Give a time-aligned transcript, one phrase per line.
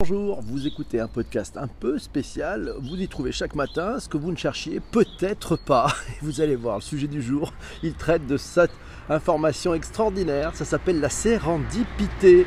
[0.00, 2.74] Bonjour, vous écoutez un podcast un peu spécial.
[2.80, 5.90] Vous y trouvez chaque matin ce que vous ne cherchiez peut-être pas.
[6.20, 8.72] Vous allez voir, le sujet du jour, il traite de cette
[9.08, 10.54] information extraordinaire.
[10.54, 12.46] Ça s'appelle la sérendipité.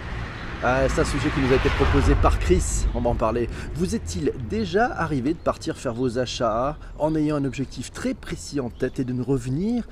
[0.63, 3.49] Ah, c'est un sujet qui nous a été proposé par Chris, on va en parler.
[3.73, 8.59] Vous est-il déjà arrivé de partir faire vos achats en ayant un objectif très précis
[8.59, 9.87] en tête et de ne revenir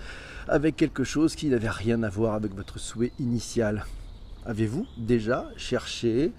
[0.48, 3.88] avec quelque chose qui n'avait rien à voir avec votre souhait initial?
[4.46, 6.32] Avez-vous déjà cherché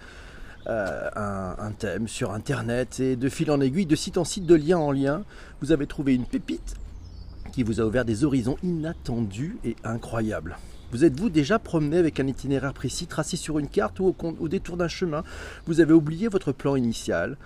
[0.69, 4.55] euh, un, thème sur Internet et de fil en aiguille, de site en site, de
[4.55, 5.23] lien en lien,
[5.63, 6.75] vous avez trouvé une pépite
[7.53, 10.59] qui vous a ouvert des horizons inattendus et incroyables.
[10.91, 14.77] Vous êtes-vous déjà promené avec un itinéraire précis tracé sur une carte ou au, détour
[14.77, 15.25] d'un chemin?
[15.67, 17.39] Vous avez oublié votre plan initial?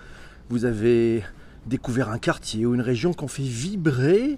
[0.49, 1.23] Vous avez
[1.65, 4.37] découvert un quartier ou une région qui ont fait vibrer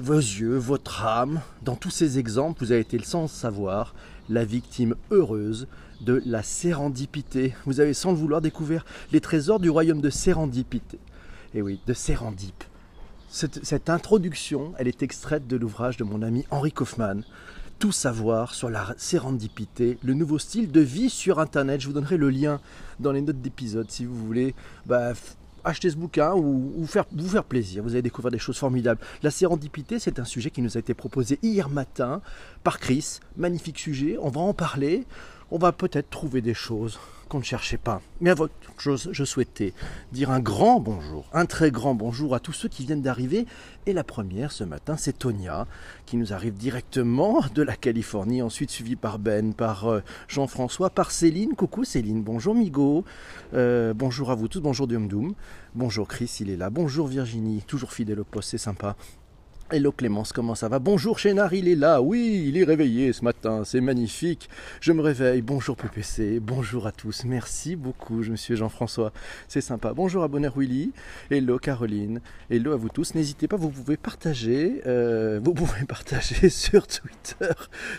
[0.00, 1.40] vos yeux, votre âme?
[1.62, 3.94] Dans tous ces exemples, vous avez été sans savoir
[4.28, 5.66] la victime heureuse
[6.04, 7.54] de la sérendipité.
[7.66, 10.98] Vous avez sans le vouloir découvert les trésors du royaume de sérendipité.
[11.54, 12.64] Et oui, de sérendip.
[13.28, 17.24] Cette, cette introduction, elle est extraite de l'ouvrage de mon ami Henri Kaufmann.
[17.78, 21.80] Tout savoir sur la sérendipité, le nouveau style de vie sur Internet.
[21.80, 22.60] Je vous donnerai le lien
[23.00, 24.54] dans les notes d'épisode si vous voulez
[24.86, 25.12] bah,
[25.64, 27.82] acheter ce bouquin ou, ou faire, vous faire plaisir.
[27.82, 29.00] Vous allez découvrir des choses formidables.
[29.22, 32.20] La sérendipité, c'est un sujet qui nous a été proposé hier matin
[32.62, 33.18] par Chris.
[33.36, 35.06] Magnifique sujet, on va en parler.
[35.54, 38.02] On va peut-être trouver des choses qu'on ne cherchait pas.
[38.20, 39.72] Mais à votre chose, je souhaitais
[40.10, 43.46] dire un grand bonjour, un très grand bonjour à tous ceux qui viennent d'arriver.
[43.86, 45.68] Et la première ce matin, c'est Tonia,
[46.06, 51.12] qui nous arrive directement de la Californie, ensuite suivie par Ben, par euh, Jean-François, par
[51.12, 51.54] Céline.
[51.54, 53.04] Coucou Céline, bonjour Migo,
[53.52, 55.34] euh, bonjour à vous tous, bonjour Dum Dum,
[55.76, 58.96] bonjour Chris, il est là, bonjour Virginie, toujours fidèle au poste, c'est sympa.
[59.74, 60.78] Hello Clémence, comment ça va?
[60.78, 64.48] Bonjour Chénard, il est là, oui, il est réveillé ce matin, c'est magnifique.
[64.80, 69.12] Je me réveille, bonjour PPC, bonjour à tous, merci beaucoup, je suis Jean-François,
[69.48, 69.92] c'est sympa.
[69.92, 70.92] Bonjour à Bonheur Willy,
[71.28, 73.16] hello Caroline, hello à vous tous.
[73.16, 77.52] N'hésitez pas, vous pouvez partager, euh, vous pouvez partager sur Twitter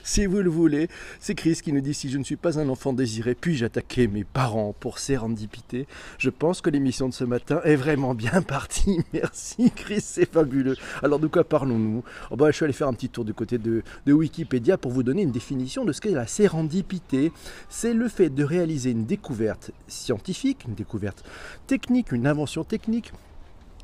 [0.05, 0.87] si vous le voulez.
[1.19, 4.07] C'est Chris qui nous dit si je ne suis pas un enfant désiré, puis-je attaquer
[4.07, 5.87] mes parents pour sérendipité?
[6.19, 9.01] Je pense que l'émission de ce matin est vraiment bien partie.
[9.11, 10.77] Merci Chris, c'est fabuleux.
[11.03, 13.57] Alors de quoi parlons-nous oh bah, Je suis allé faire un petit tour du côté
[13.57, 17.31] de, de, Wikipédia pour vous donner une définition de ce qu'est la sérendipité.
[17.69, 21.23] C'est le fait de réaliser une découverte scientifique, une découverte
[21.67, 23.11] technique, une invention technique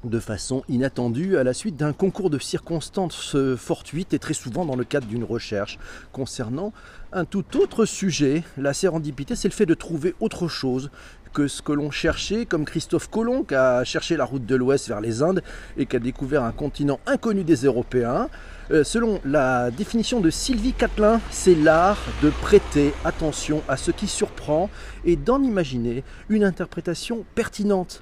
[0.03, 4.75] de façon inattendue à la suite d'un concours de circonstances fortuites et très souvent dans
[4.75, 5.77] le cadre d'une recherche
[6.11, 6.73] concernant
[7.11, 8.43] un tout autre sujet.
[8.57, 10.89] La sérendipité, c'est le fait de trouver autre chose
[11.33, 14.87] que ce que l'on cherchait, comme Christophe Colomb qui a cherché la route de l'Ouest
[14.87, 15.41] vers les Indes
[15.77, 18.29] et qui a découvert un continent inconnu des Européens.
[18.71, 24.07] Euh, selon la définition de Sylvie Catelin, c'est l'art de prêter attention à ce qui
[24.07, 24.69] surprend
[25.03, 28.01] et d'en imaginer une interprétation pertinente.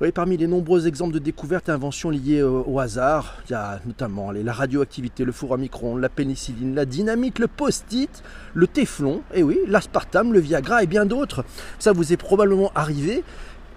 [0.00, 3.54] Oui, parmi les nombreux exemples de découvertes et inventions liées au, au hasard, il y
[3.56, 8.22] a notamment la radioactivité, le four à micro-ondes, la pénicilline, la dynamite, le post-it,
[8.54, 11.44] le téflon, et oui, l'aspartame, le Viagra et bien d'autres.
[11.80, 13.24] Ça vous est probablement arrivé.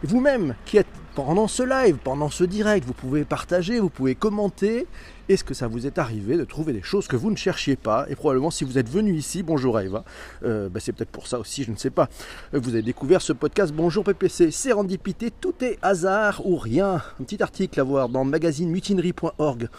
[0.04, 4.88] Vous-même qui êtes pendant ce live, pendant ce direct, vous pouvez partager, vous pouvez commenter.
[5.30, 8.08] Est-ce que ça vous est arrivé de trouver des choses que vous ne cherchiez pas
[8.10, 10.04] Et probablement si vous êtes venu ici, bonjour Eva,
[10.44, 12.10] euh, bah c'est peut-être pour ça aussi, je ne sais pas.
[12.52, 17.04] Vous avez découvert ce podcast Bonjour PPC, Sérendipité, tout est hasard ou rien.
[17.20, 19.70] Un petit article à voir dans magazinemutinerie.org.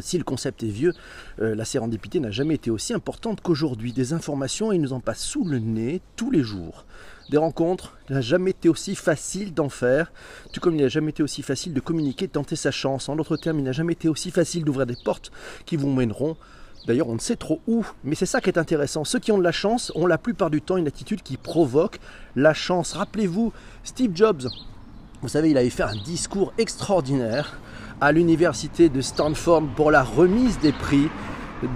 [0.00, 0.92] Si le concept est vieux,
[1.40, 3.92] euh, la sérendipité n'a jamais été aussi importante qu'aujourd'hui.
[3.92, 6.84] Des informations, il nous en passe sous le nez tous les jours.
[7.30, 10.10] Des rencontres, il n'a jamais été aussi facile d'en faire,
[10.52, 13.08] tout comme il n'a jamais été aussi facile de communiquer, de tenter sa chance.
[13.08, 15.30] En d'autres termes, il n'a jamais été aussi facile d'ouvrir des portes
[15.64, 16.36] qui vous mèneront.
[16.88, 19.04] D'ailleurs, on ne sait trop où, mais c'est ça qui est intéressant.
[19.04, 22.00] Ceux qui ont de la chance ont la plupart du temps une attitude qui provoque
[22.34, 22.94] la chance.
[22.94, 23.52] Rappelez-vous,
[23.84, 24.48] Steve Jobs,
[25.22, 27.60] vous savez, il avait fait un discours extraordinaire
[28.00, 31.08] à l'université de Stanford pour la remise des prix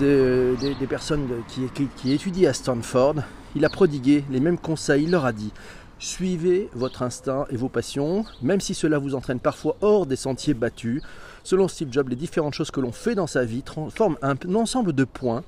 [0.00, 3.22] de, de, des personnes qui étudient à Stanford.
[3.56, 5.52] Il a prodigué les mêmes conseils, il leur a dit
[6.00, 10.52] Suivez votre instinct et vos passions, même si cela vous entraîne parfois hors des sentiers
[10.52, 11.02] battus.
[11.44, 14.92] Selon Steve Jobs, les différentes choses que l'on fait dans sa vie forment un, ensemble
[14.92, 15.44] de points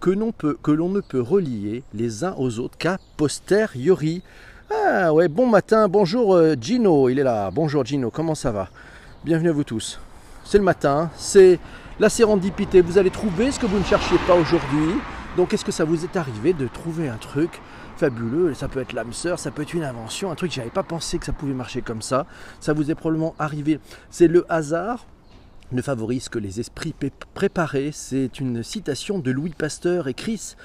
[0.00, 4.22] que l'on ne peut relier les uns aux autres qu'à posteriori.
[4.70, 7.50] Ah ouais, bon matin, bonjour Gino, il est là.
[7.50, 8.68] Bonjour Gino, comment ça va?
[9.24, 9.98] Bienvenue à vous tous.
[10.44, 11.58] C'est le matin, c'est
[11.98, 12.82] la sérendipité.
[12.82, 14.94] Vous allez trouver ce que vous ne cherchiez pas aujourd'hui.
[15.38, 17.60] Donc est-ce que ça vous est arrivé de trouver un truc
[17.96, 18.54] fabuleux?
[18.54, 20.82] Ça peut être l'âme sœur, ça peut être une invention, un truc que j'avais pas
[20.82, 22.26] pensé que ça pouvait marcher comme ça.
[22.58, 23.78] Ça vous est probablement arrivé.
[24.10, 25.06] C'est le hasard
[25.70, 26.92] ne favorise que les esprits
[27.34, 27.90] préparés.
[27.92, 30.56] C'est une citation de Louis Pasteur et Chris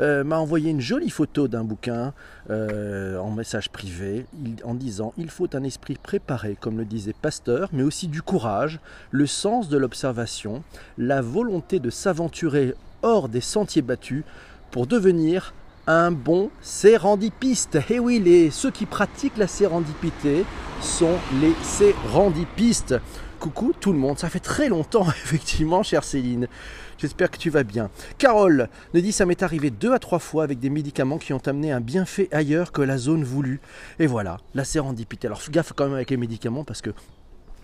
[0.00, 2.14] euh, m'a envoyé une jolie photo d'un bouquin
[2.48, 4.24] euh, en message privé
[4.64, 8.80] en disant Il faut un esprit préparé, comme le disait Pasteur, mais aussi du courage,
[9.10, 10.62] le sens de l'observation,
[10.96, 12.74] la volonté de s'aventurer
[13.04, 14.24] hors des sentiers battus
[14.70, 15.54] pour devenir
[15.86, 17.76] un bon sérendipiste.
[17.76, 20.44] Et eh oui, les, ceux qui pratiquent la sérendipité
[20.80, 22.96] sont les sérendipistes.
[23.38, 26.48] Coucou tout le monde, ça fait très longtemps effectivement, chère Céline.
[26.96, 27.90] J'espère que tu vas bien.
[28.16, 31.46] Carole nous dit ça m'est arrivé deux à trois fois avec des médicaments qui ont
[31.46, 33.60] amené un bienfait ailleurs que la zone voulue.
[33.98, 35.26] Et voilà, la sérendipité.
[35.26, 36.90] Alors gaffe quand même avec les médicaments parce que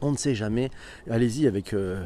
[0.02, 0.70] on ne sait jamais.
[1.10, 2.04] Allez-y avec, euh,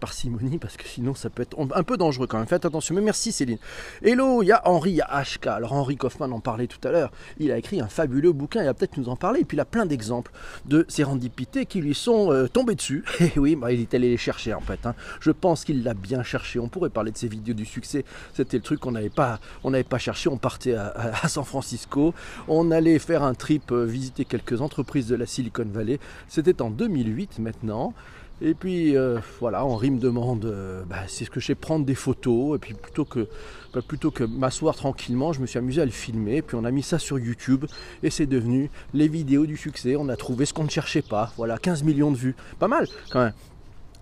[0.00, 2.46] parcimonie parce que sinon ça peut être un peu dangereux quand même.
[2.46, 2.94] Faites attention.
[2.94, 3.58] Mais merci Céline.
[4.02, 5.46] Hello, il y a Henri, il HK.
[5.46, 7.10] Alors Henri Kaufmann en parlait tout à l'heure.
[7.38, 8.62] Il a écrit un fabuleux bouquin.
[8.62, 9.40] Il va peut-être nous en parler.
[9.40, 10.32] Et puis il a plein d'exemples
[10.66, 13.04] de sérendipités qui lui sont euh, tombés dessus.
[13.20, 14.86] Et oui, bah, il est allé les chercher en fait.
[14.86, 14.94] Hein.
[15.20, 16.58] Je pense qu'il l'a bien cherché.
[16.58, 18.04] On pourrait parler de ses vidéos du succès.
[18.34, 20.28] C'était le truc qu'on n'avait pas, on n'avait pas cherché.
[20.28, 22.14] On partait à, San Francisco.
[22.48, 25.98] On allait faire un trip, euh, visiter quelques entreprises de la Silicon Valley.
[26.28, 27.94] C'était en 2008 maintenant.
[28.42, 31.86] Et puis euh, voilà, Henri me demande, euh, bah, c'est ce que je sais prendre
[31.86, 32.56] des photos.
[32.56, 33.28] Et puis plutôt que,
[33.72, 36.42] bah, plutôt que m'asseoir tranquillement, je me suis amusé à le filmer.
[36.42, 37.64] Puis on a mis ça sur YouTube
[38.02, 39.96] et c'est devenu les vidéos du succès.
[39.96, 41.32] On a trouvé ce qu'on ne cherchait pas.
[41.36, 42.36] Voilà, 15 millions de vues.
[42.58, 43.32] Pas mal quand même.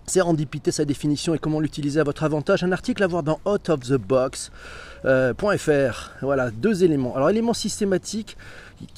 [0.07, 2.63] Sérendipité, sa définition et comment l'utiliser à votre avantage.
[2.63, 4.51] Un article à voir dans outofthebox.fr.
[5.05, 5.33] Euh,
[6.21, 7.15] voilà, deux éléments.
[7.15, 8.37] Alors, élément systématique,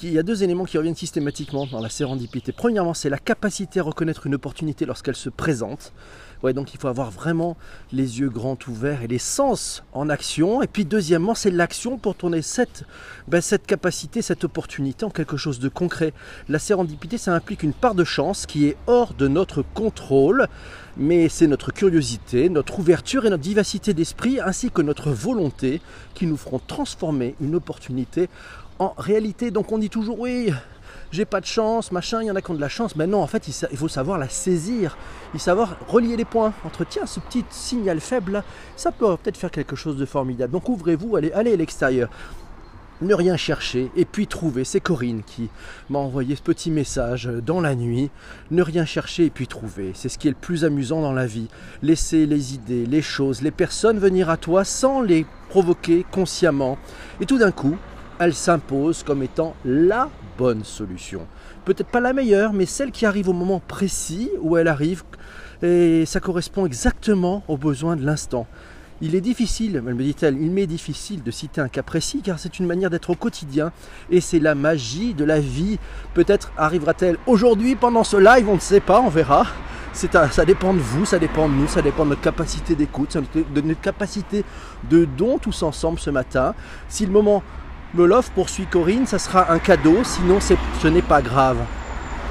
[0.04, 2.52] il y a deux éléments qui reviennent systématiquement dans la sérendipité.
[2.52, 5.94] Premièrement, c'est la capacité à reconnaître une opportunité lorsqu'elle se présente.
[6.44, 7.58] Ouais, donc il faut avoir vraiment
[7.92, 10.62] les yeux grands ouverts et les sens en action.
[10.62, 12.86] Et puis deuxièmement, c'est l'action pour tourner cette,
[13.28, 16.14] ben, cette capacité, cette opportunité en quelque chose de concret.
[16.48, 20.48] La sérendipité, ça implique une part de chance qui est hors de notre contrôle,
[20.96, 25.82] mais c'est notre curiosité, notre ouverture et notre vivacité d'esprit, ainsi que notre volonté
[26.14, 28.30] qui nous feront transformer une opportunité
[28.80, 29.52] en réalité.
[29.52, 30.52] Donc on dit toujours oui,
[31.12, 32.96] j'ai pas de chance, machin, il y en a qui ont de la chance.
[32.96, 34.98] Mais non, en fait, il faut savoir la saisir,
[35.34, 38.44] il savoir relier les points entre tiens, ce petit signal faible
[38.76, 40.52] ça peut peut-être faire quelque chose de formidable.
[40.52, 42.10] Donc ouvrez-vous, allez, allez à l'extérieur.
[43.00, 44.64] Ne rien chercher et puis trouver.
[44.64, 45.50] C'est Corinne qui
[45.92, 48.10] m'a envoyé ce petit message dans la nuit.
[48.50, 49.92] Ne rien chercher et puis trouver.
[49.94, 51.48] C'est ce qui est le plus amusant dans la vie.
[51.84, 56.80] Laisser les idées, les choses, les personnes venir à toi sans les provoquer consciemment.
[57.22, 57.78] Et tout d'un coup,
[58.20, 61.28] elle s'impose comme étant la bonne solution.
[61.66, 65.04] Peut-être pas la meilleure, mais celle qui arrive au moment précis où elle arrive,
[65.62, 68.48] et ça correspond exactement aux besoins de l'instant.
[69.00, 72.58] Il est difficile, me dit-elle, il m'est difficile de citer un cas précis car c'est
[72.58, 73.72] une manière d'être au quotidien
[74.10, 75.78] et c'est la magie de la vie.
[76.16, 79.46] Peut-être arrivera-t-elle aujourd'hui pendant ce live, on ne sait pas, on verra.
[79.94, 83.62] ça dépend de vous, ça dépend de nous, ça dépend de notre capacité d'écoute, de
[83.62, 84.44] notre capacité
[84.90, 86.56] de don tous ensemble ce matin.
[86.90, 87.44] Si le moment
[87.94, 91.58] me l'offre, poursuit Corinne, ça sera un cadeau, sinon ce n'est pas grave.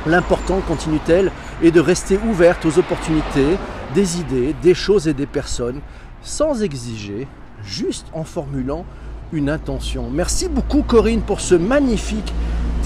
[0.06, 1.32] L'important, continue-t-elle,
[1.62, 3.58] est de rester ouverte aux opportunités,
[3.94, 5.80] des idées, des choses et des personnes,
[6.22, 7.26] sans exiger,
[7.64, 8.84] juste en formulant
[9.32, 10.08] une intention.
[10.12, 12.32] Merci beaucoup Corinne pour ce magnifique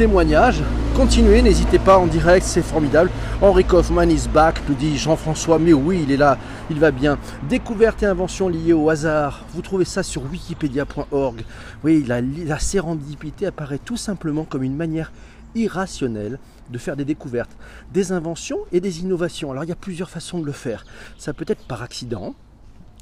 [0.00, 0.62] témoignage.
[0.96, 3.10] Continuez, n'hésitez pas en direct, c'est formidable.
[3.42, 6.38] Henri Kaufmann is back, nous dit Jean-François, mais oui, il est là,
[6.70, 7.18] il va bien.
[7.50, 11.44] Découverte et invention liées au hasard, vous trouvez ça sur wikipedia.org.
[11.84, 15.12] Oui, la, la sérendipité apparaît tout simplement comme une manière
[15.54, 16.38] irrationnelle
[16.70, 17.54] de faire des découvertes,
[17.92, 19.50] des inventions et des innovations.
[19.50, 20.86] Alors il y a plusieurs façons de le faire.
[21.18, 22.34] Ça peut être par accident,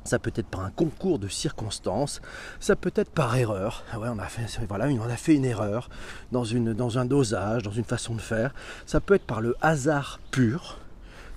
[0.08, 2.20] ça peut être par un concours de circonstances,
[2.60, 3.84] ça peut être par erreur.
[3.92, 5.88] Ah ouais, on a fait, voilà, on a fait une erreur
[6.32, 8.54] dans, une, dans un dosage, dans une façon de faire.
[8.86, 10.78] Ça peut être par le hasard pur.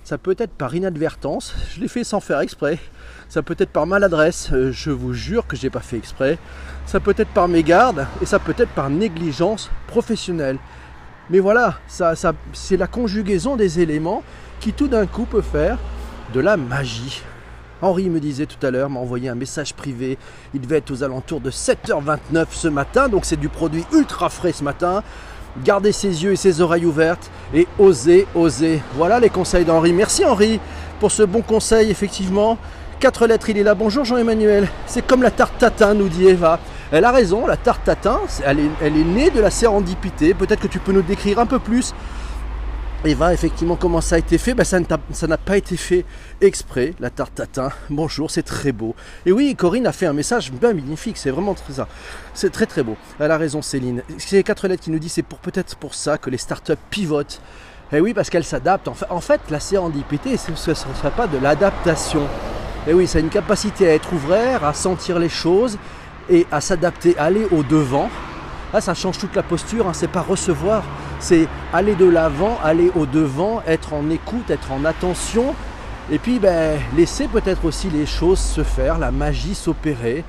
[0.04, 1.54] Ça peut être par inadvertance.
[1.70, 2.78] Je l'ai fait sans faire exprès.
[3.28, 4.50] Ça peut être par maladresse.
[4.52, 6.38] Euh, je vous jure que je n'ai pas fait exprès.
[6.86, 10.58] Ça peut être par mégarde et ça peut être par négligence professionnelle.
[11.30, 14.24] Mais voilà, ça, ça c'est la conjugaison des éléments
[14.60, 15.78] qui tout d'un coup peut faire
[16.34, 17.22] de la magie.
[17.82, 20.16] Henri me disait tout à l'heure, m'a envoyé un message privé.
[20.54, 24.52] Il devait être aux alentours de 7h29 ce matin, donc c'est du produit ultra frais
[24.52, 25.02] ce matin.
[25.64, 28.80] Gardez ses yeux et ses oreilles ouvertes et osez, osez.
[28.94, 29.92] Voilà les conseils d'Henri.
[29.92, 30.60] Merci Henri
[31.00, 32.56] pour ce bon conseil, effectivement.
[33.00, 33.74] Quatre lettres, il est là.
[33.74, 34.68] Bonjour Jean-Emmanuel.
[34.86, 36.60] C'est comme la tarte tatin, nous dit Eva.
[36.92, 40.34] Elle a raison, la tarte tatin, elle est, elle est née de la sérendipité.
[40.34, 41.94] Peut-être que tu peux nous décrire un peu plus
[43.04, 44.54] Eva, effectivement, comment ça a été fait?
[44.54, 46.04] Ben, Ça n'a pas été fait
[46.40, 47.70] exprès, la tarte tatin.
[47.90, 48.94] Bonjour, c'est très beau.
[49.26, 51.88] Et oui, Corinne a fait un message bien magnifique, c'est vraiment très ça.
[52.32, 52.96] C'est très très beau.
[53.18, 54.04] Elle a raison, Céline.
[54.18, 57.40] C'est quatre lettres qui nous dit c'est pour peut-être pour ça que les startups pivotent.
[57.92, 58.88] Et oui, parce qu'elles s'adaptent.
[59.10, 62.28] En fait, la sérendipité, ce ne serait pas de l'adaptation.
[62.86, 65.76] Et oui, ça a une capacité à être ouvert, à sentir les choses
[66.30, 68.08] et à s'adapter, à aller au devant.
[68.72, 69.92] Là, ça change toute la posture, hein.
[69.92, 70.84] c'est pas recevoir,
[71.22, 75.54] c'est aller de l'avant, aller au devant, être en écoute, être en attention,
[76.10, 80.24] et puis ben, laisser peut-être aussi les choses se faire, la magie s'opérer.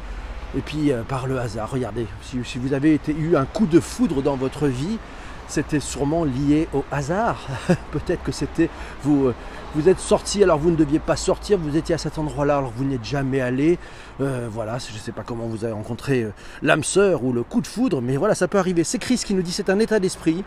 [0.55, 4.21] Et puis euh, par le hasard, regardez, si, vous avez eu un coup de foudre
[4.21, 4.99] dans votre vie,
[5.47, 7.47] c'était sûrement lié au hasard.
[7.91, 8.69] peut-être que c'était
[9.01, 9.35] vous, euh,
[9.73, 12.71] vous êtes sorti alors vous ne deviez pas sortir, vous étiez à cet endroit-là alors
[12.77, 13.79] vous n'êtes jamais allé.
[14.21, 16.27] Euh, voilà, je ne sais pas comment vous avez rencontré
[16.61, 18.83] l'âme sœur ou le coup de foudre, mais voilà, ça peut arriver.
[18.83, 20.43] C'est Chris qui nous dit c'est un état d'esprit.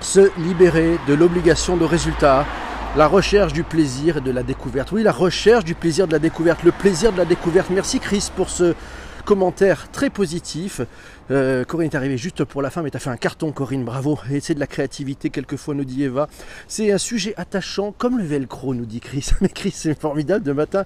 [0.00, 2.46] Se libérer de l'obligation de résultat,
[2.96, 4.92] la recherche du plaisir et de la découverte.
[4.92, 7.68] Oui, la recherche du plaisir de la découverte, le plaisir de la découverte.
[7.70, 8.74] Merci Chris pour ce
[9.26, 10.80] commentaire très positif.
[11.30, 13.84] Euh, Corinne est arrivée juste pour la fin, mais tu as fait un carton, Corinne,
[13.84, 14.18] bravo.
[14.30, 16.28] Et c'est de la créativité, quelquefois, nous dit Eva.
[16.68, 19.28] C'est un sujet attachant, comme le velcro, nous dit Chris.
[19.40, 20.84] Mais Chris, c'est formidable de matin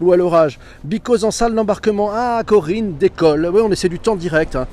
[0.00, 0.58] ou à l'orage.
[0.84, 2.10] Bicose en salle d'embarquement.
[2.12, 3.50] Ah, Corinne décolle.
[3.52, 4.56] Oui, on essaie du temps direct.
[4.56, 4.68] Hein.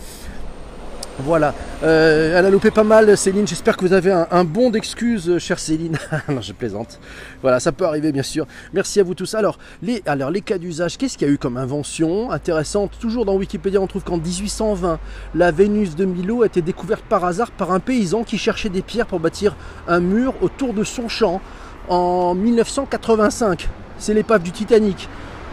[1.20, 5.40] Voilà, euh, elle a loupé pas mal Céline, j'espère que vous avez un, bon d'excuses
[5.40, 5.98] chère Céline.
[6.30, 7.00] non je plaisante.
[7.42, 8.46] Voilà, ça peut arriver bien sûr.
[8.72, 9.34] Merci à vous tous.
[9.34, 13.00] Alors les, alors, les cas d'usage, qu'est-ce qu'il y a eu comme invention intéressante?
[13.00, 15.00] Toujours dans Wikipédia on trouve qu'en 1820,
[15.34, 18.84] la Vénus de Milo a été découverte par hasard par un paysan qui cherchait des
[18.84, 19.56] pierres pour bâtir
[19.88, 21.42] un mur autour de son champ
[21.90, 23.68] en 1985.
[23.98, 25.10] C'est l'épave du Titanic.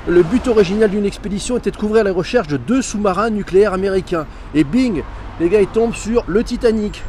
[0.06, 4.26] Le but original d'une expédition était de couvrir les recherches de deux sous-marins nucléaires américains.
[4.54, 5.02] Et bing,
[5.41, 7.03] les gars ils tombent sur le Titanic.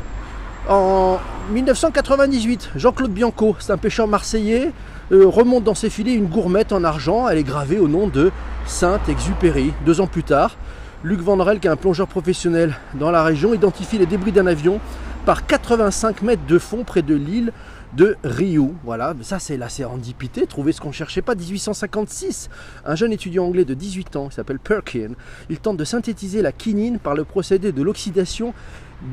[0.67, 1.19] En
[1.51, 4.71] 1998, Jean-Claude Bianco, c'est un pêcheur marseillais,
[5.11, 7.27] euh, remonte dans ses filets une gourmette en argent.
[7.27, 8.31] Elle est gravée au nom de
[8.65, 9.73] Saint-Exupéry.
[9.85, 10.57] Deux ans plus tard,
[11.03, 14.79] Luc Vandrel, qui est un plongeur professionnel dans la région, identifie les débris d'un avion
[15.25, 17.51] par 85 mètres de fond près de l'île
[17.95, 18.69] de Ryu.
[18.83, 21.35] Voilà, ça c'est la sérendipité, trouver ce qu'on cherchait pas.
[21.35, 22.49] 1856,
[22.85, 25.11] un jeune étudiant anglais de 18 ans, qui s'appelle Perkin,
[25.49, 28.53] il tente de synthétiser la quinine par le procédé de l'oxydation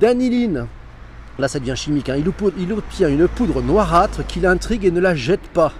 [0.00, 0.66] d'aniline.
[1.38, 2.16] Là ça devient chimique, hein.
[2.16, 5.72] il, obtient une poudre noirâtre qui l'intrigue et ne la jette pas.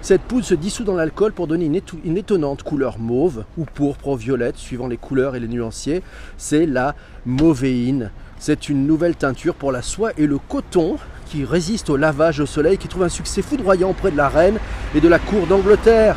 [0.00, 4.08] Cette poudre se dissout dans l'alcool pour donner une, une, étonnante couleur mauve ou pourpre
[4.08, 6.02] ou violette, suivant les couleurs et les nuanciers.
[6.36, 6.94] C'est la
[7.26, 8.12] mauvéine.
[8.38, 10.98] C'est une nouvelle teinture pour la soie et le coton
[11.28, 14.58] qui résiste au lavage au soleil, qui trouve un succès foudroyant auprès de la reine
[14.94, 16.16] et de la cour d'Angleterre.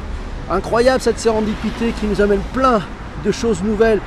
[0.50, 2.82] Incroyable cette sérendipité qui nous amène plein
[3.24, 4.00] de choses nouvelles.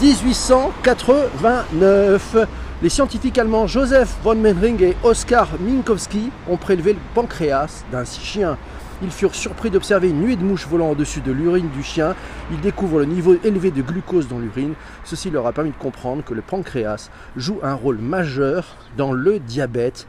[0.00, 2.36] 1889,
[2.82, 8.56] les scientifiques allemands Joseph von Mehring et Oskar Minkowski ont prélevé le pancréas d'un chien.
[9.02, 12.14] Ils furent surpris d'observer une nuée de mouches volant au-dessus de l'urine du chien.
[12.52, 14.74] Ils découvrent le niveau élevé de glucose dans l'urine.
[15.04, 19.40] Ceci leur a permis de comprendre que le pancréas joue un rôle majeur dans le
[19.40, 20.06] diabète.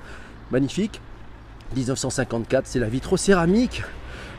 [0.51, 1.01] Magnifique.
[1.75, 3.83] 1954, c'est la vitrocéramique.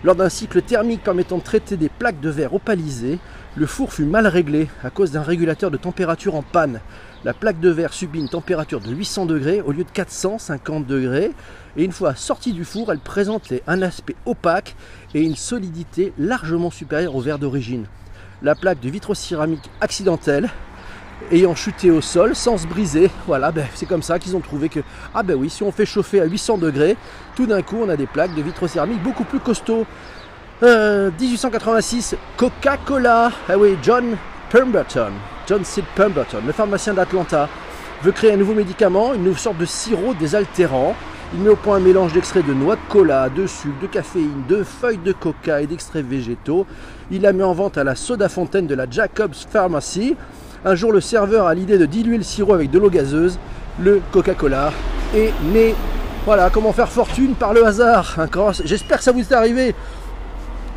[0.05, 3.19] Lors d'un cycle thermique permettant de traiter des plaques de verre opalisées,
[3.57, 6.81] le four fut mal réglé à cause d'un régulateur de température en panne.
[7.25, 11.33] La plaque de verre subit une température de 800 degrés au lieu de 450 degrés.
[11.77, 14.77] Et une fois sortie du four, elle présente un aspect opaque
[15.15, 17.87] et une solidité largement supérieure au verre d'origine.
[18.43, 20.51] La plaque de vitrocéramique accidentelle
[21.31, 23.11] ayant chuté au sol sans se briser.
[23.27, 24.81] Voilà, ben, c'est comme ça qu'ils ont trouvé que,
[25.15, 26.97] ah ben oui, si on fait chauffer à 800 degrés,
[27.35, 29.87] tout d'un coup on a des plaques de vitrocéramique beaucoup plus costauds.
[30.63, 33.31] 1886, euh, Coca-Cola.
[33.49, 34.17] Ah oui, John
[34.51, 35.13] Pemberton,
[35.47, 35.83] John C.
[35.95, 37.49] Pemberton, le pharmacien d'Atlanta,
[38.03, 40.95] veut créer un nouveau médicament, une sorte de sirop désaltérant.
[41.35, 44.45] Il met au point un mélange d'extraits de noix de cola, de sucre, de caféine,
[44.49, 46.67] de feuilles de coca et d'extraits végétaux.
[47.11, 50.17] Il la met en vente à la soda fontaine de la Jacobs Pharmacy.
[50.67, 53.39] Un jour, le serveur a l'idée de diluer le sirop avec de l'eau gazeuse.
[53.79, 54.73] Le Coca-Cola
[55.15, 55.77] est né.
[56.25, 58.17] Voilà, comment faire fortune par le hasard.
[58.65, 59.77] J'espère que ça vous est arrivé.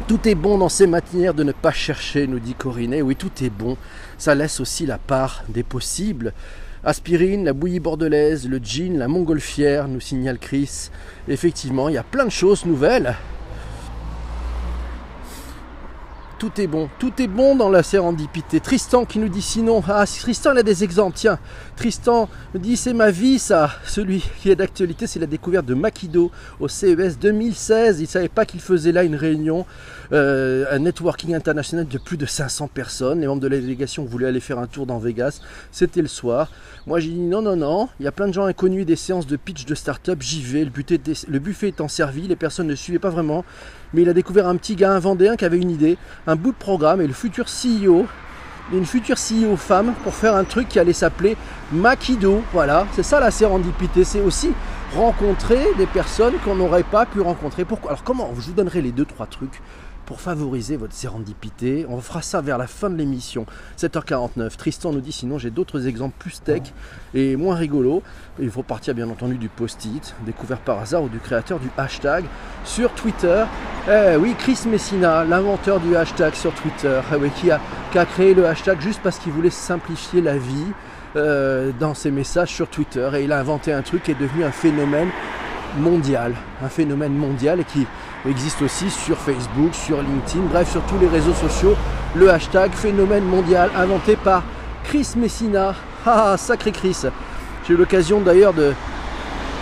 [0.08, 3.02] Tout est bon dans ces matières de ne pas chercher, nous dit Corinne.
[3.02, 3.78] oui, tout est bon.
[4.20, 6.34] Ça laisse aussi la part des possibles.
[6.84, 10.92] Aspirine, la bouillie bordelaise, le gin, la montgolfière, nous signale Chris.
[11.28, 13.16] Effectivement, il y a plein de choses nouvelles.
[16.40, 16.90] Tout est bon.
[16.98, 18.62] Tout est bon dans la sérendipité.
[18.62, 19.84] Tristan qui nous dit sinon.
[19.88, 21.18] Ah, Tristan, il a des exemples.
[21.18, 21.38] Tiens,
[21.76, 23.70] Tristan me dit c'est ma vie, ça.
[23.86, 28.00] Celui qui est d'actualité, c'est la découverte de Makido au CES 2016.
[28.00, 29.66] Il ne savait pas qu'il faisait là une réunion,
[30.12, 33.22] euh, un networking international de plus de 500 personnes.
[33.22, 35.42] Les membres de la délégation voulaient aller faire un tour dans Vegas.
[35.72, 36.52] C'était le soir.
[36.88, 37.90] Moi, j'ai dit non, non, non.
[38.00, 40.20] Il y a plein de gens inconnus des séances de pitch de start-up.
[40.22, 40.66] J'y vais.
[40.66, 43.44] Le, le buffet étant servi, les personnes ne suivaient pas vraiment
[43.94, 45.98] mais il a découvert un petit gars, un Vendéen qui avait une idée,
[46.28, 48.06] un bout de programme et le futur CEO,
[48.72, 51.36] une future CEO femme pour faire un truc qui allait s'appeler
[51.72, 52.44] Makido.
[52.54, 54.52] Voilà, c'est ça la sérendipité, c'est aussi
[54.96, 57.66] rencontrer des personnes qu'on n'aurait pas pu rencontrer.
[57.66, 57.92] Pourquoi?
[57.92, 58.32] Alors comment?
[58.36, 59.62] Je vous donnerai les deux trois trucs
[60.10, 61.86] pour favoriser votre sérendipité.
[61.88, 63.46] On fera ça vers la fin de l'émission,
[63.78, 64.58] 7h49.
[64.58, 66.64] Tristan nous dit sinon j'ai d'autres exemples plus tech
[67.14, 68.02] et moins rigolos.
[68.40, 72.26] Il faut partir bien entendu du post-it, découvert par hasard ou du créateur du hashtag
[72.66, 73.46] sur Twitter.
[73.88, 77.60] Eh oui, Chris Messina, l'inventeur du hashtag sur Twitter, eh oui, qui, a,
[78.06, 80.74] créé le hashtag juste parce qu'il voulait simplifier la vie.
[81.16, 84.44] Euh, dans ses messages sur Twitter et il a inventé un truc qui est devenu
[84.44, 85.10] un phénomène
[85.78, 86.34] mondial,
[86.64, 87.86] un phénomène mondial qui
[88.28, 91.76] existe aussi sur Facebook, sur LinkedIn, bref sur tous les réseaux sociaux,
[92.16, 94.44] le hashtag phénomène mondial inventé par
[94.84, 95.76] Chris Messina.
[96.06, 96.98] Ah, sacré Chris
[97.68, 98.74] J'ai eu l'occasion d'ailleurs de,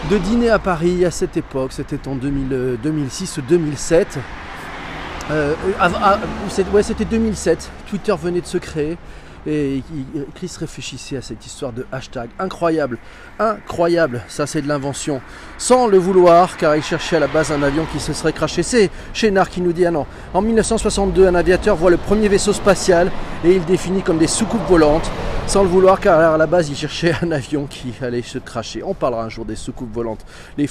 [0.09, 4.19] dîner à Paris à cette époque, c'était en 2006 2007.
[5.29, 5.53] Euh,
[6.73, 8.97] ouais, c'était 2007, Twitter venait de se créer.
[9.47, 9.81] Et
[10.35, 12.29] Chris réfléchissait à cette histoire de hashtag.
[12.37, 12.97] Incroyable,
[13.39, 15.21] incroyable, ça c'est de l'invention.
[15.57, 18.61] Sans le vouloir, car il cherchait à la base un avion qui se serait craché.
[18.61, 22.51] C'est Chénard qui nous dit, ah non, en 1962, un aviateur voit le premier vaisseau
[22.51, 23.09] spatial
[23.45, 25.09] et il définit comme des soucoupes volantes.
[25.47, 28.83] Sans le vouloir, car à la base, il cherchait un avion qui allait se cracher.
[28.83, 30.25] On parlera un jour des soucoupes volantes,
[30.57, 30.67] les,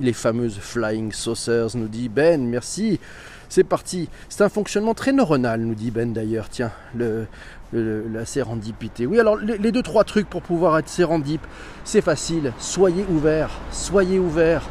[0.00, 3.00] les fameuses flying saucers, nous dit Ben, merci.
[3.48, 4.08] C'est parti.
[4.28, 6.48] C'est un fonctionnement très neuronal, nous dit Ben d'ailleurs.
[6.50, 7.26] Tiens, le,
[7.72, 9.06] la sérendipité.
[9.06, 11.40] Oui, alors les, deux, trois trucs pour pouvoir être sérendip,
[11.84, 12.52] c'est facile.
[12.58, 14.62] Soyez ouvert, soyez ouvert.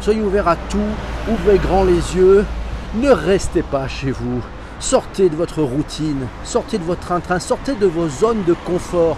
[0.00, 0.78] soyez ouvert à tout,
[1.30, 2.44] ouvrez grand les yeux,
[2.96, 4.42] ne restez pas chez vous.
[4.80, 9.16] Sortez de votre routine, sortez de votre train-train, sortez de vos zones de confort.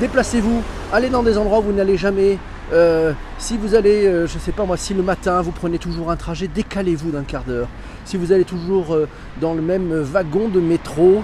[0.00, 2.38] Déplacez-vous, allez dans des endroits où vous n'allez jamais.
[2.72, 5.78] Euh, si vous allez, euh, je ne sais pas moi, si le matin vous prenez
[5.78, 7.68] toujours un trajet, décalez-vous d'un quart d'heure.
[8.04, 9.08] Si vous allez toujours euh,
[9.40, 11.22] dans le même wagon de métro,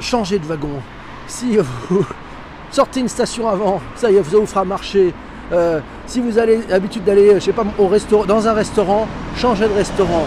[0.00, 0.80] changez de wagon.
[1.28, 1.56] Si
[1.88, 2.04] vous
[2.70, 5.14] sortez une station avant, ça y est, vous fera marcher.
[6.06, 9.74] Si vous avez l'habitude d'aller, je sais pas, au restaurant, dans un restaurant, changez de
[9.74, 10.26] restaurant.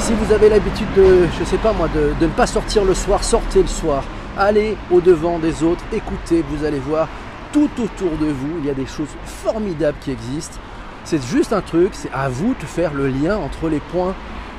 [0.00, 3.22] Si vous avez l'habitude de, je sais pas moi, de, ne pas sortir le soir,
[3.22, 4.02] sortez le soir.
[4.36, 7.06] Allez au devant des autres, écoutez, vous allez voir
[7.52, 10.58] tout autour de vous, il y a des choses formidables qui existent.
[11.04, 14.14] C'est juste un truc, c'est à vous de faire le lien entre les points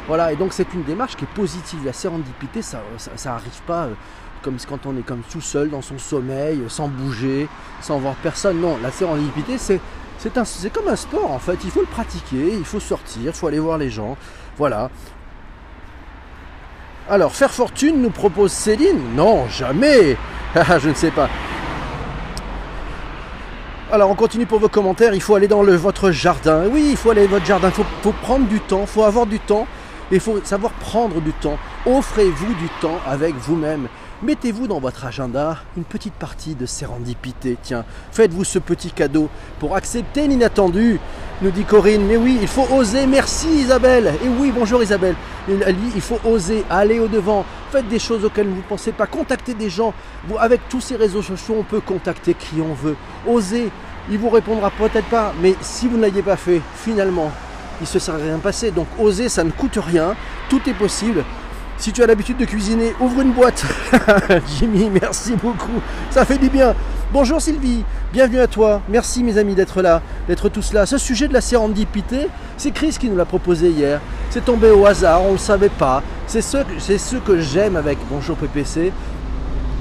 [0.07, 1.79] voilà, et donc c'est une démarche qui est positive.
[1.85, 2.81] La sérendipité, ça
[3.25, 3.93] n'arrive pas euh,
[4.41, 7.47] comme quand on est comme tout seul dans son sommeil, sans bouger,
[7.81, 8.59] sans voir personne.
[8.59, 9.79] Non, la sérendipité, c'est
[10.17, 11.59] c'est comme un sport en fait.
[11.63, 14.17] Il faut le pratiquer, il faut sortir, il faut aller voir les gens.
[14.57, 14.89] Voilà.
[17.09, 19.15] Alors, faire fortune nous propose Céline?
[19.15, 20.15] Non, jamais
[20.55, 21.29] ah, Je ne sais pas.
[23.93, 26.63] Alors on continue pour vos commentaires, il faut aller dans votre jardin.
[26.67, 29.27] Oui, il faut aller dans votre jardin, il faut, prendre du temps, il faut avoir
[29.27, 29.67] du temps
[30.11, 31.57] il faut savoir prendre du temps.
[31.85, 33.87] Offrez-vous du temps avec vous-même.
[34.23, 37.57] Mettez-vous dans votre agenda une petite partie de sérendipité.
[37.61, 37.83] Tiens,
[38.13, 39.27] faites-vous ce petit cadeau
[39.59, 40.97] pour accepter l'inattendu,
[41.41, 42.05] nous dit Corinne.
[42.07, 43.05] Mais oui, il faut oser.
[43.05, 44.13] Merci Isabelle.
[44.23, 45.15] Et oui, bonjour Isabelle.
[45.49, 47.43] Elle dit il faut oser, aller au-devant.
[47.69, 49.07] Faites des choses auxquelles vous ne pensez pas.
[49.07, 49.93] Contactez des gens.
[50.39, 52.95] Avec tous ces réseaux sociaux, on peut contacter qui on veut.
[53.27, 53.71] Osez.
[54.09, 57.29] Il vous répondra peut-être pas, mais si vous ne l'aviez pas fait, finalement,
[57.81, 58.71] il se serait rien passé.
[58.71, 60.15] Donc oser, ça ne coûte rien,
[60.49, 61.25] tout est possible.
[61.77, 63.65] Si tu as l'habitude de cuisiner, ouvre une boîte.
[64.57, 65.81] Jimmy, merci beaucoup.
[66.11, 66.75] Ça fait du bien.
[67.11, 68.81] Bonjour Sylvie, bienvenue à toi.
[68.89, 70.87] Merci mes amis d'être là, d'être tous là.
[70.87, 74.01] Ce sujet de la sérendipité, c'est Chris qui nous l'a proposé hier.
[74.31, 76.01] C'est tombé au hasard, on ne le savait pas.
[76.25, 78.91] C'est ce, que j'aime avec Bonjour PPC.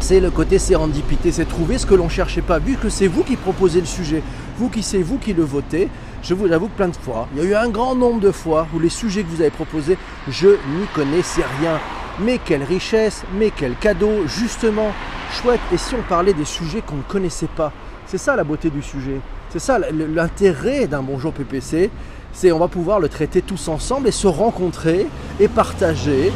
[0.00, 2.58] C'est le côté sérendipité, c'est trouver ce que l'on ne cherchait pas.
[2.58, 4.22] Vu que c'est vous qui proposez le sujet,
[4.58, 5.88] vous qui c'est vous qui le votez,
[6.22, 8.30] je vous avoue que plein de fois, il y a eu un grand nombre de
[8.30, 11.80] fois où les sujets que vous avez proposés, je n'y connaissais rien.
[12.20, 14.92] Mais quelle richesse, mais quel cadeau, justement,
[15.32, 15.60] chouette.
[15.72, 17.72] Et si on parlait des sujets qu'on ne connaissait pas?
[18.06, 19.20] C'est ça la beauté du sujet.
[19.50, 21.90] C'est ça l'intérêt d'un Bonjour PPC.
[22.32, 25.06] C'est on va pouvoir le traiter tous ensemble et se rencontrer
[25.40, 26.32] et partager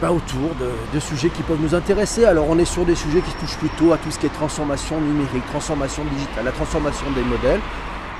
[0.00, 2.24] bah, autour de, de, sujets qui peuvent nous intéresser.
[2.24, 5.00] Alors on est sur des sujets qui touchent plutôt à tout ce qui est transformation
[5.00, 7.60] numérique, transformation digitale, la transformation des modèles.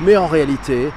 [0.01, 0.91] Mais en réalité,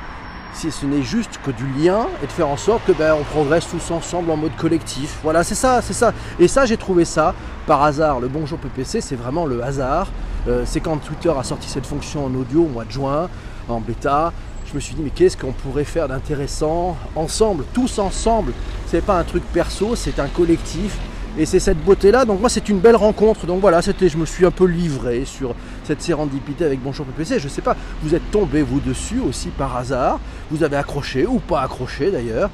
[0.54, 3.24] si ce n'est juste que du lien et de faire en sorte que ben, on
[3.24, 5.20] progresse tous ensemble en mode collectif.
[5.24, 6.14] Voilà, c'est ça, c'est ça.
[6.40, 7.34] Et ça, j'ai trouvé ça
[7.66, 8.20] par hasard.
[8.20, 10.08] Le Bonjour PPC, c'est vraiment le hasard.
[10.48, 13.30] Euh, c'est quand Twitter a sorti cette fonction en audio au mois de juin,
[13.70, 14.34] en bêta.
[14.70, 18.52] Je me suis dit, mais qu'est-ce qu'on pourrait faire d'intéressant ensemble, tous ensemble?
[18.88, 20.98] C'est pas un truc perso, c'est un collectif.
[21.38, 22.26] Et c'est cette beauté-là.
[22.26, 23.46] Donc moi, c'est une belle rencontre.
[23.46, 25.56] Donc voilà, c'était, je me suis un peu livré sur
[25.90, 27.40] cette sérendipité avec Bonjour PPC.
[27.40, 30.20] Je sais pas, vous êtes tombé vous dessus aussi par hasard.
[30.52, 32.52] Vous avez accroché ou pas accroché d'ailleurs.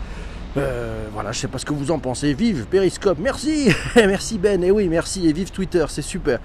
[0.56, 2.34] Euh, voilà, je sais pas ce que vous en pensez.
[2.34, 4.64] Vive Periscope, merci, merci Ben.
[4.64, 6.40] Et oui, merci et vive Twitter, c'est super,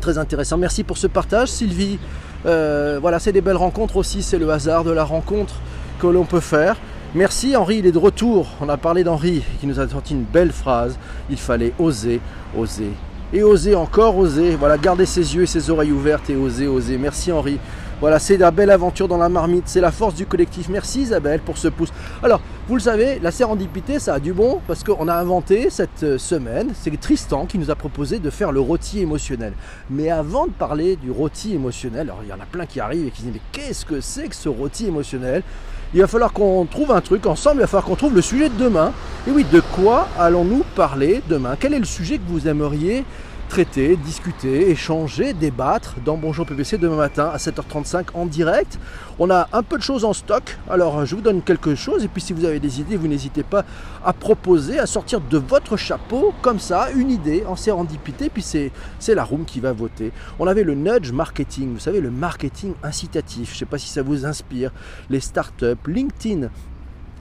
[0.00, 0.56] très intéressant.
[0.56, 1.98] Merci pour ce partage, Sylvie.
[2.46, 4.22] Euh, voilà, c'est des belles rencontres aussi.
[4.22, 5.56] C'est le hasard de la rencontre
[6.00, 6.78] que l'on peut faire.
[7.14, 8.48] Merci Henri, il est de retour.
[8.62, 10.98] On a parlé d'Henri qui nous a sorti une belle phrase.
[11.28, 12.22] Il fallait oser,
[12.56, 12.92] oser.
[13.32, 14.56] Et oser encore, oser.
[14.56, 16.98] Voilà, garder ses yeux et ses oreilles ouvertes et oser, oser.
[16.98, 17.58] Merci Henri.
[18.00, 20.70] Voilà, c'est la belle aventure dans la marmite, c'est la force du collectif.
[20.70, 21.92] Merci Isabelle pour ce pouce.
[22.22, 26.02] Alors, vous le savez, la sérendipité, ça a du bon parce qu'on a inventé cette
[26.02, 29.52] euh, semaine, c'est Tristan qui nous a proposé de faire le rôti émotionnel.
[29.90, 33.06] Mais avant de parler du rôti émotionnel, alors il y en a plein qui arrivent
[33.06, 35.42] et qui disent mais qu'est-ce que c'est que ce rôti émotionnel?
[35.92, 38.48] Il va falloir qu'on trouve un truc ensemble, il va falloir qu'on trouve le sujet
[38.48, 38.92] de demain.
[39.26, 41.56] Et oui, de quoi allons-nous parler demain?
[41.58, 43.04] Quel est le sujet que vous aimeriez
[43.50, 48.78] traiter, discuter, échanger, débattre dans Bonjour PPC demain matin à 7h35 en direct.
[49.18, 52.04] On a un peu de choses en stock, alors je vous donne quelque chose.
[52.04, 53.64] Et puis si vous avez des idées, vous n'hésitez pas
[54.04, 56.32] à proposer, à sortir de votre chapeau.
[56.42, 58.70] Comme ça une idée en sérendipité, puis c'est
[59.08, 60.12] la room qui va voter.
[60.38, 63.88] On avait le nudge marketing, vous savez, le marketing incitatif, je ne sais pas si
[63.88, 64.70] ça vous inspire,
[65.10, 66.50] les startups, LinkedIn,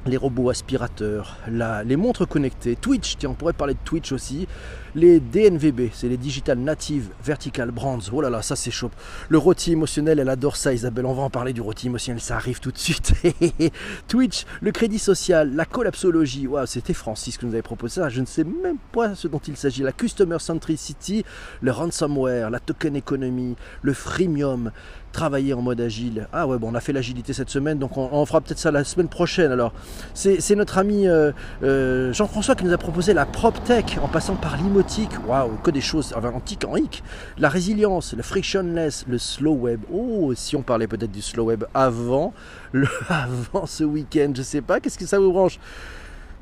[0.10, 4.48] les robots aspirateurs, les montres connectées, Twitch, tiens, on pourrait parler de Twitch aussi,
[4.95, 8.89] les DNVB, c'est les Digital Native Vertical Brands, oh là là, ça c'est chaud.
[9.30, 12.36] Le rôti émotionnel, elle adore ça Isabelle, on va en parler du rôti émotionnel, ça
[12.36, 13.13] arrive tout de suite.
[14.08, 18.22] Twitch, le crédit social, la collapsologie, waouh, c'était Francis qui nous avait proposé ça, je
[18.22, 21.24] ne sais même pas ce dont il s'agit, la Customer Centricity,
[21.62, 24.72] le ransomware, la token economy, le freemium,
[25.12, 26.28] travailler en mode agile.
[26.34, 28.84] Ah ouais, bon, on a fait l'agilité cette semaine, donc on, fera peut-être ça la
[28.84, 29.52] semaine prochaine.
[29.52, 29.74] Alors,
[30.13, 31.32] c'est notre ami euh,
[31.63, 35.12] euh, Jean-François qui nous a proposé la prop tech en passant par l'imotique.
[35.28, 37.04] Waouh, que des choses enfin, antiques en hic.
[37.38, 39.82] La résilience, le frictionless, le slow web.
[39.91, 42.34] Oh, si on parlait peut-être du slow web avant,
[43.10, 45.60] avant ce week-end, je sais pas, qu'est-ce que ça vous branche?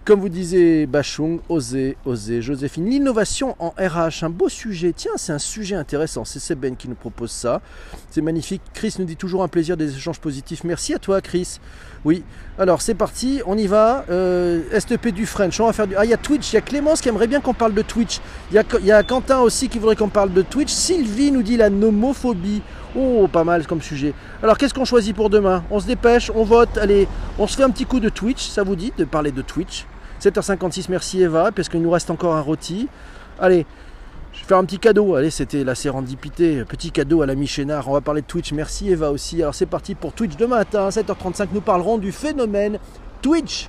[0.08, 2.90] Comme vous disiez, Bachung, osez, osez, Joséphine.
[2.90, 4.94] L'innovation en RH, un beau sujet.
[4.96, 6.24] Tiens, c'est un sujet intéressant.
[6.24, 7.62] C'est Seben qui nous propose ça.
[8.10, 8.62] C'est magnifique.
[8.74, 10.64] Chris nous dit toujours un plaisir des échanges positifs.
[10.64, 11.60] Merci à toi, Chris.
[12.06, 12.24] Oui.
[12.58, 13.42] Alors, c'est parti.
[13.46, 14.06] On y va.
[14.10, 15.60] Euh, STP du French.
[15.60, 15.98] On va faire du.
[15.98, 16.54] Ah, il y a Twitch.
[16.54, 18.22] Il y a Clémence qui aimerait bien qu'on parle de Twitch.
[18.52, 20.72] Il y, a, il y a Quentin aussi qui voudrait qu'on parle de Twitch.
[20.72, 22.62] Sylvie nous dit la nomophobie.
[22.96, 24.14] Oh, pas mal comme sujet.
[24.42, 25.66] Alors, qu'est-ce qu'on choisit pour demain?
[25.70, 26.78] On se dépêche, on vote.
[26.78, 28.48] Allez, on se fait un petit coup de Twitch.
[28.48, 29.86] Ça vous dit de parler de Twitch?
[30.22, 32.88] 7h56, merci Eva, parce qu'il nous reste encore un rôti.
[33.40, 33.66] Allez,
[34.34, 35.16] je vais faire un petit cadeau.
[35.16, 36.64] Allez, c'était la sérendipité.
[36.64, 37.88] Petit cadeau à la Michénard.
[37.88, 38.52] On va parler de Twitch.
[38.52, 39.42] Merci Eva aussi.
[39.42, 41.48] Alors c'est parti pour Twitch demain matin, 7h35.
[41.54, 42.80] Nous parlerons du phénomène
[43.22, 43.68] Twitch.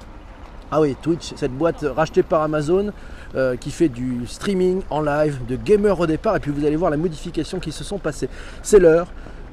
[0.71, 2.93] Ah oui, Twitch, cette boîte rachetée par Amazon
[3.35, 6.37] euh, qui fait du streaming en live, de gamer au départ.
[6.37, 8.29] Et puis vous allez voir les modifications qui se sont passées.
[8.63, 9.09] C'est l'heure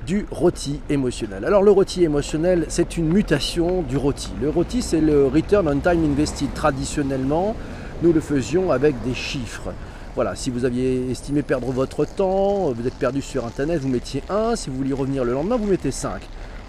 [0.05, 1.45] du rôti émotionnel.
[1.45, 4.31] Alors le rôti émotionnel, c'est une mutation du rôti.
[4.41, 6.53] Le rôti, c'est le return on time invested.
[6.53, 7.55] Traditionnellement,
[8.03, 9.73] nous le faisions avec des chiffres.
[10.15, 14.23] Voilà, si vous aviez estimé perdre votre temps, vous êtes perdu sur Internet, vous mettiez
[14.29, 14.55] 1.
[14.55, 16.21] Si vous vouliez revenir le lendemain, vous mettez 5.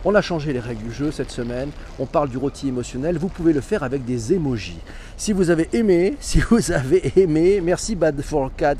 [0.05, 1.71] On a changé les règles du jeu cette semaine.
[1.99, 3.19] On parle du rôti émotionnel.
[3.19, 4.79] Vous pouvez le faire avec des emojis.
[5.17, 8.77] Si vous avez aimé, si vous avez aimé, merci Bad for Cat.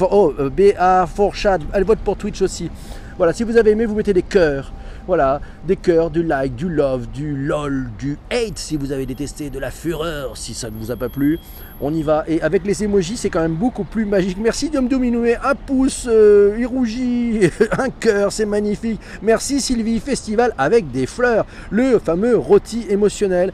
[0.00, 1.58] Oh, euh, BA for Chat.
[1.72, 2.70] Allez, vote pour Twitch aussi.
[3.16, 4.72] Voilà, si vous avez aimé, vous mettez des cœurs.
[5.06, 9.50] Voilà, des cœurs, du like, du love, du lol, du hate si vous avez détesté,
[9.50, 11.38] de la fureur si ça ne vous a pas plu.
[11.80, 12.24] On y va.
[12.26, 14.38] Et avec les emojis, c'est quand même beaucoup plus magique.
[14.40, 19.00] Merci Dom Dominoué, un pouce, euh, il rougit, un cœur, c'est magnifique.
[19.22, 23.52] Merci Sylvie, festival avec des fleurs, le fameux rôti émotionnel.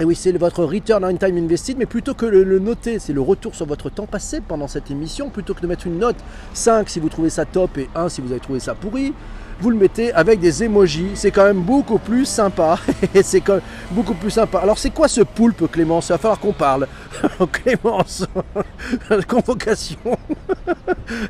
[0.00, 3.12] Et oui, c'est votre return on time invested, mais plutôt que le, le noter, c'est
[3.12, 6.16] le retour sur votre temps passé pendant cette émission, plutôt que de mettre une note
[6.52, 9.12] 5 si vous trouvez ça top et 1 si vous avez trouvé ça pourri,
[9.60, 12.78] vous le mettez avec des emojis, c'est quand même beaucoup plus sympa.
[13.22, 14.58] c'est quand même beaucoup plus sympa.
[14.58, 16.08] Alors c'est quoi ce poulpe Clémence?
[16.08, 16.86] Il va falloir qu'on parle.
[17.52, 18.26] Clémence,
[19.28, 19.98] convocation.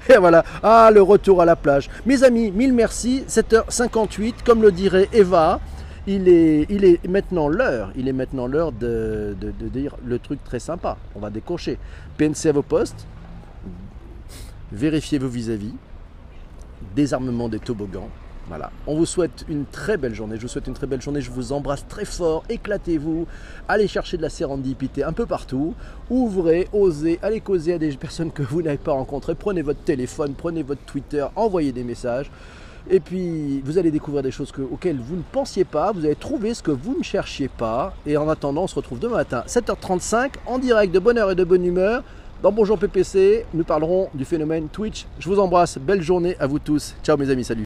[0.09, 1.89] et voilà, ah le retour à la plage.
[2.05, 5.61] Mes amis, mille merci, 7h58, comme le dirait Eva
[6.09, 10.97] il est, maintenant l'heure, il est maintenant l'heure de, dire le truc très sympa.
[11.15, 11.79] On va décocher.
[12.17, 13.07] PNC à vos postes,
[14.73, 15.75] vérifiez vos vis-à-vis,
[16.95, 18.09] désarmement des toboggans.
[18.49, 18.71] Voilà.
[18.87, 20.37] On vous souhaite une très belle journée.
[20.37, 21.21] Je vous souhaite une très belle journée.
[21.21, 22.45] Je vous embrasse très fort.
[22.49, 23.27] Éclatez-vous.
[23.69, 25.75] Allez chercher de la sérendipité un peu partout.
[26.09, 29.35] Ouvrez, osez, allez causer à des personnes que vous n'avez pas rencontrées.
[29.35, 32.31] Prenez votre téléphone, prenez votre Twitter, envoyez des messages.
[32.89, 35.93] Et puis, vous allez découvrir des choses auxquelles vous ne pensiez pas.
[35.93, 37.93] Vous allez trouver ce que vous ne cherchiez pas.
[38.07, 41.35] Et en attendant, on se retrouve demain matin, 7h35, en direct de bonne heure et
[41.35, 42.03] de bonne humeur.
[42.41, 45.07] Dans Bonjour PPC, nous parlerons du phénomène Twitch.
[45.19, 45.77] Je vous embrasse.
[45.77, 46.95] Belle journée à vous tous.
[47.03, 47.43] Ciao mes amis.
[47.43, 47.57] Salut.